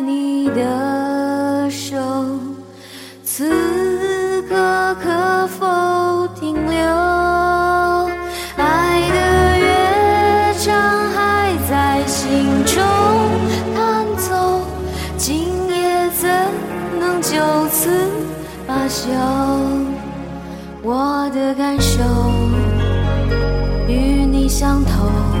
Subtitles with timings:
[0.00, 1.96] 你的手，
[3.24, 6.78] 此刻可否停留？
[8.56, 9.16] 爱的
[9.58, 10.74] 乐章
[11.12, 12.82] 还在心中
[13.74, 14.62] 弹奏，
[15.16, 16.28] 今夜怎
[16.98, 17.90] 能就此
[18.66, 19.08] 罢休？
[20.82, 22.02] 我的感受
[23.88, 25.31] 与你相同。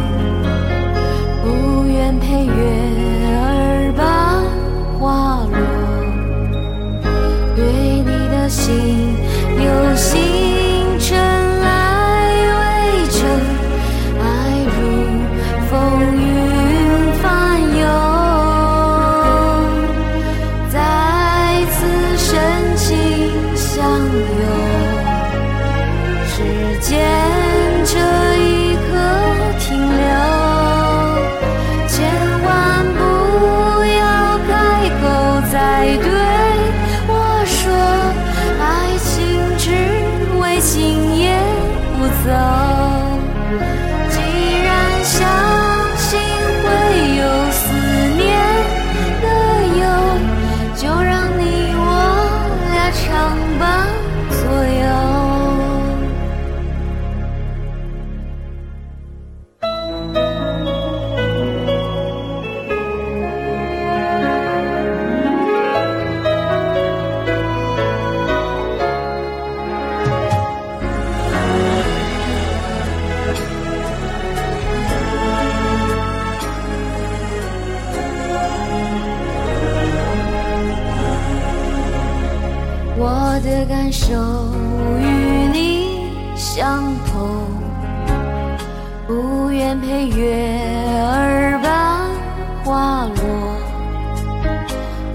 [35.82, 36.11] 口再
[83.24, 84.12] 我的感受
[84.98, 85.06] 与
[85.52, 87.46] 你相同，
[89.06, 90.34] 不愿陪月
[91.06, 92.10] 儿般
[92.64, 93.22] 滑落，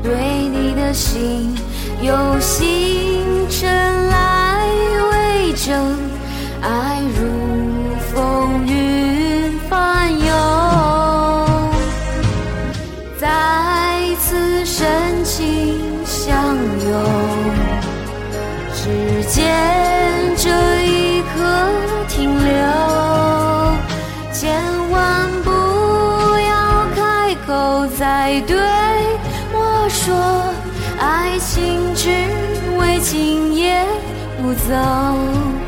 [0.02, 1.54] 对你的心
[2.02, 4.66] 有星辰来
[5.12, 5.76] 为证，
[6.62, 7.20] 爱如
[8.14, 10.28] 风云翻涌。
[13.20, 14.88] 再次深
[15.26, 17.27] 情相拥，
[19.28, 19.46] 见
[20.38, 20.50] 这
[20.86, 21.36] 一刻
[22.08, 22.56] 停留，
[24.32, 24.56] 千
[24.90, 25.52] 万不
[26.40, 28.58] 要开口再对
[29.52, 30.16] 我说，
[31.00, 32.10] 爱情只
[32.80, 33.86] 为今夜
[34.42, 35.67] 不走。